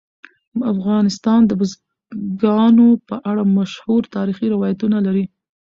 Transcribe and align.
افغانستان 0.73 1.39
د 1.45 1.51
بزګانو 1.59 2.89
په 3.07 3.15
اړه 3.29 3.43
مشهور 3.57 4.01
تاریخی 4.15 4.47
روایتونه 4.55 4.97
لري. 5.07 5.25